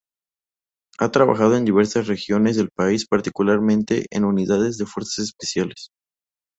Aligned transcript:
Ha 0.97 1.11
trabajado 1.11 1.55
en 1.55 1.63
diversas 1.65 2.07
regiones 2.07 2.55
del 2.57 2.71
país, 2.71 3.05
particularmente 3.07 4.07
en 4.09 4.25
Unidades 4.25 4.79
de 4.79 4.87
Fuerzas 4.87 5.25
especiales. 5.25 5.89